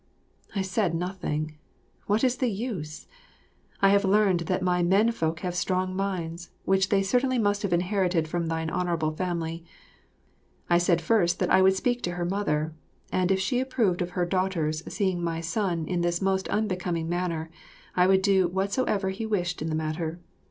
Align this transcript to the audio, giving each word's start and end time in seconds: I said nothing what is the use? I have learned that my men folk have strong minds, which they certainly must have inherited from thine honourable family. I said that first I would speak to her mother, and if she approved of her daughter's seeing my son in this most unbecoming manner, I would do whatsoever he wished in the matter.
I 0.55 0.63
said 0.63 0.95
nothing 0.95 1.59
what 2.07 2.23
is 2.23 2.37
the 2.37 2.47
use? 2.49 3.05
I 3.83 3.89
have 3.89 4.03
learned 4.03 4.39
that 4.49 4.63
my 4.63 4.81
men 4.81 5.11
folk 5.11 5.41
have 5.41 5.53
strong 5.53 5.95
minds, 5.95 6.49
which 6.65 6.89
they 6.89 7.03
certainly 7.03 7.37
must 7.37 7.61
have 7.61 7.71
inherited 7.71 8.27
from 8.27 8.47
thine 8.47 8.71
honourable 8.71 9.11
family. 9.11 9.63
I 10.71 10.79
said 10.79 10.97
that 10.97 11.03
first 11.05 11.43
I 11.43 11.61
would 11.61 11.75
speak 11.75 12.01
to 12.01 12.13
her 12.15 12.25
mother, 12.25 12.73
and 13.11 13.29
if 13.31 13.39
she 13.39 13.59
approved 13.59 14.01
of 14.01 14.09
her 14.17 14.25
daughter's 14.25 14.81
seeing 14.91 15.21
my 15.23 15.39
son 15.39 15.85
in 15.85 16.01
this 16.01 16.19
most 16.19 16.47
unbecoming 16.49 17.07
manner, 17.07 17.51
I 17.95 18.07
would 18.07 18.23
do 18.23 18.47
whatsoever 18.47 19.11
he 19.11 19.27
wished 19.27 19.61
in 19.61 19.69
the 19.69 19.75
matter. 19.75 20.19